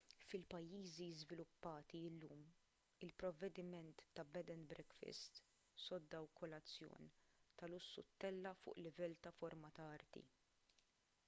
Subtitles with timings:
[0.29, 2.41] fil-pajjiżi żviluppati llum
[3.07, 5.39] il-provvediment ta’ bed and breakfast”
[5.85, 7.11] sodda u kolazzjon
[7.57, 10.21] ta’ lussu ttella’ fuq livell ta’ forma ta’ arti